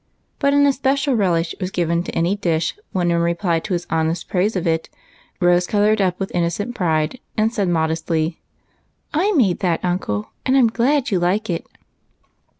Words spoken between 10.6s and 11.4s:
glad you